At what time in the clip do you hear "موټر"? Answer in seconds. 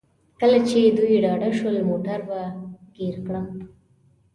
1.89-2.19